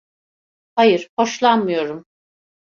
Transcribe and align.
Hayır, 0.75 1.09
hoşlanmıyorum. 1.17 2.05